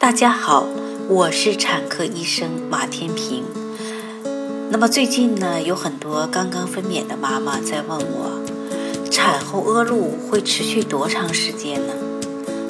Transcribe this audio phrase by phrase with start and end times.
[0.00, 0.66] 大家好，
[1.10, 3.44] 我是产科医生马天平。
[4.70, 8.40] 那么最近呢，有很多刚刚分娩的妈妈在问我，
[9.10, 11.92] 产后恶露会持续多长时间呢？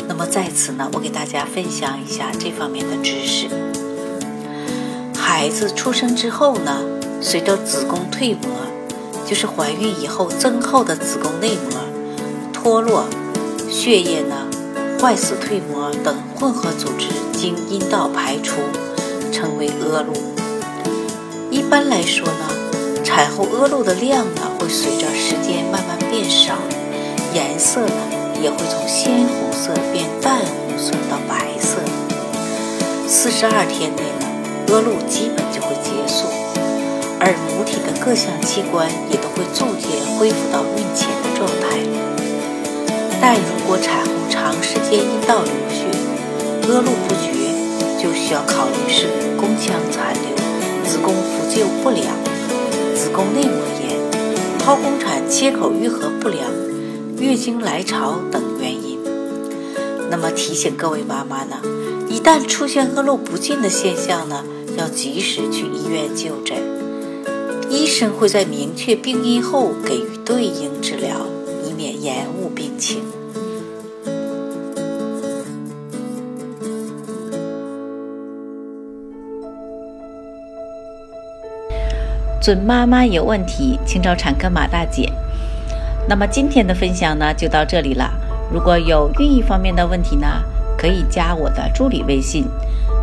[0.09, 3.47] 那么在此呢，我给大家分享一下这方面的知识。
[5.15, 6.83] 孩子出生之后呢，
[7.21, 8.51] 随着子宫蜕膜，
[9.25, 11.81] 就是怀孕以后增厚的子宫内膜
[12.53, 13.05] 脱落，
[13.71, 14.50] 血液呢。
[15.01, 18.61] 坏死蜕膜等混合组织经阴道排出，
[19.33, 20.13] 称为恶露。
[21.51, 26.53] 一般来说呢，产后恶露的量呢会随着时间慢慢变少，
[27.33, 27.95] 颜色呢
[28.43, 31.79] 也会从鲜红色变淡红色到白色。
[33.09, 34.27] 四十二天内呢，
[34.69, 36.27] 恶露基本就会结束，
[37.19, 42.20] 而母体的各项器官也都会逐渐恢复到孕前的状态。
[43.21, 45.85] 但如果产后长时间阴道流血、
[46.69, 49.07] 恶露不绝，就需要考虑是
[49.37, 52.07] 宫腔残留、子宫复旧不良、
[52.95, 54.01] 子宫内膜炎、
[54.59, 56.51] 剖宫产切口愈合不良、
[57.19, 58.99] 月经来潮等原因。
[60.11, 61.59] 那么提醒各位妈妈呢，
[62.09, 64.45] 一旦出现恶露不尽的现象呢，
[64.77, 66.57] 要及时去医院就诊，
[67.69, 71.27] 医生会在明确病因后给予对应治疗，
[72.01, 73.03] 延误病情。
[82.41, 85.13] 准妈妈有问题，请找产科马大姐。
[86.09, 88.11] 那么今天的分享呢，就到这里了。
[88.51, 90.27] 如果有孕育方面的问题呢，
[90.79, 92.47] 可以加我的助理微信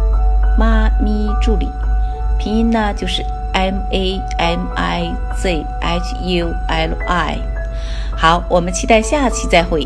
[0.57, 1.67] “妈咪助理”，
[2.39, 3.23] 拼音呢就是
[3.53, 7.56] M A M I Z H U L I。
[8.17, 9.85] 好，我们期待下期再会。